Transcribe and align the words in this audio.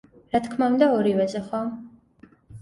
რა 0.35 0.39
თქმა 0.45 0.69
უნდა 0.75 0.87
ორივეზე, 1.01 1.43
ხო? 1.51 1.61